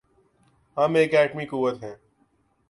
ہم 0.77 0.95
ایک 0.95 1.13
ایٹمی 1.15 1.45
قوت 1.45 1.83
ہیں۔ 1.83 1.95